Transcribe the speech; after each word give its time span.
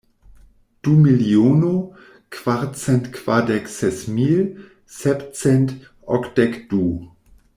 Du 0.85 0.93
miliono, 1.01 1.73
kvarcent 2.37 3.11
kvardek 3.19 3.69
ses 3.75 4.01
mil, 4.15 4.41
sepcent 5.01 5.77
okdek 6.19 6.61
du. 6.73 6.85